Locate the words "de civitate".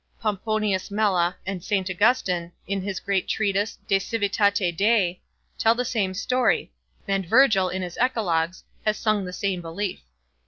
3.87-4.75